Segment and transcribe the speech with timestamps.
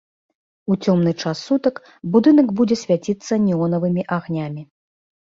[0.75, 1.75] У цёмны час сутак
[2.15, 4.65] будынак будзе свяціцца неонавымі агнямі.